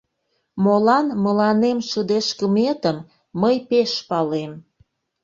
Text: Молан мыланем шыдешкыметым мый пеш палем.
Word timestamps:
Молан 0.63 1.07
мыланем 1.23 1.77
шыдешкыметым 1.89 2.97
мый 3.41 3.55
пеш 3.69 3.91
палем. 4.09 4.51